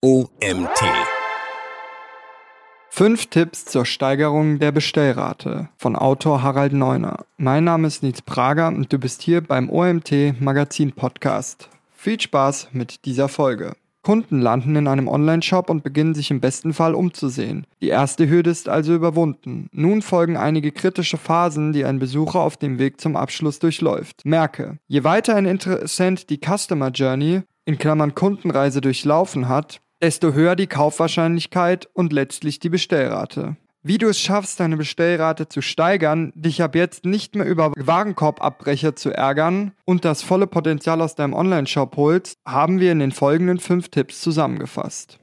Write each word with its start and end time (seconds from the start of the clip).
OMT. 0.00 0.78
Fünf 2.88 3.26
Tipps 3.26 3.64
zur 3.64 3.84
Steigerung 3.84 4.60
der 4.60 4.70
Bestellrate 4.70 5.70
von 5.76 5.96
Autor 5.96 6.40
Harald 6.40 6.72
Neuner. 6.72 7.24
Mein 7.36 7.64
Name 7.64 7.88
ist 7.88 8.04
Nils 8.04 8.22
Prager 8.22 8.68
und 8.68 8.92
du 8.92 8.98
bist 9.00 9.22
hier 9.22 9.40
beim 9.40 9.68
OMT 9.68 10.40
Magazin 10.40 10.92
Podcast. 10.92 11.68
Viel 11.90 12.20
Spaß 12.20 12.68
mit 12.70 13.06
dieser 13.06 13.28
Folge. 13.28 13.72
Kunden 14.02 14.40
landen 14.40 14.76
in 14.76 14.86
einem 14.86 15.08
Online-Shop 15.08 15.68
und 15.68 15.82
beginnen 15.82 16.14
sich 16.14 16.30
im 16.30 16.40
besten 16.40 16.74
Fall 16.74 16.94
umzusehen. 16.94 17.66
Die 17.80 17.88
erste 17.88 18.28
Hürde 18.30 18.50
ist 18.50 18.68
also 18.68 18.94
überwunden. 18.94 19.68
Nun 19.72 20.02
folgen 20.02 20.36
einige 20.36 20.70
kritische 20.70 21.16
Phasen, 21.16 21.72
die 21.72 21.84
ein 21.84 21.98
Besucher 21.98 22.38
auf 22.38 22.56
dem 22.56 22.78
Weg 22.78 23.00
zum 23.00 23.16
Abschluss 23.16 23.58
durchläuft. 23.58 24.24
Merke, 24.24 24.78
je 24.86 25.02
weiter 25.02 25.34
ein 25.34 25.44
Interessent 25.44 26.30
die 26.30 26.38
Customer 26.38 26.90
Journey 26.90 27.42
in 27.64 27.78
Klammern 27.78 28.14
Kundenreise 28.14 28.80
durchlaufen 28.80 29.48
hat, 29.48 29.82
desto 30.02 30.32
höher 30.32 30.56
die 30.56 30.66
Kaufwahrscheinlichkeit 30.66 31.88
und 31.92 32.12
letztlich 32.12 32.58
die 32.58 32.68
Bestellrate. 32.68 33.56
Wie 33.82 33.98
du 33.98 34.08
es 34.08 34.20
schaffst, 34.20 34.58
deine 34.58 34.76
Bestellrate 34.76 35.48
zu 35.48 35.62
steigern, 35.62 36.32
dich 36.34 36.62
ab 36.62 36.74
jetzt 36.74 37.04
nicht 37.04 37.36
mehr 37.36 37.46
über 37.46 37.72
Warenkorbabbrecher 37.76 38.96
zu 38.96 39.10
ärgern 39.10 39.72
und 39.84 40.04
das 40.04 40.22
volle 40.22 40.46
Potenzial 40.46 41.00
aus 41.00 41.14
deinem 41.14 41.32
Online-Shop 41.32 41.96
holst, 41.96 42.38
haben 42.44 42.80
wir 42.80 42.92
in 42.92 42.98
den 42.98 43.12
folgenden 43.12 43.60
fünf 43.60 43.88
Tipps 43.88 44.20
zusammengefasst. 44.20 45.18